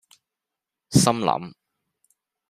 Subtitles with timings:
[0.89, 1.53] 心諗